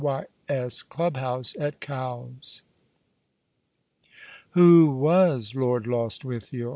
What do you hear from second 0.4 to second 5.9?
S. Club bouse at Cowes. Who was Lord